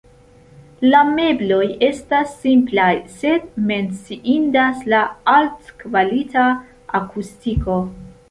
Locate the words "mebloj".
1.17-1.65